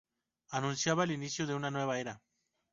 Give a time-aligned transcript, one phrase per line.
[0.49, 2.23] Anunciaba el inicio de una nueva era.